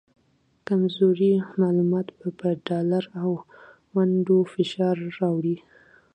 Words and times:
کمزوري 0.67 1.31
معلومات 1.61 2.07
به 2.17 2.27
په 2.39 2.49
ډالر 2.67 3.03
او 3.21 3.29
ونډو 3.93 4.37
فشار 4.53 4.95
راوړي 5.19 5.57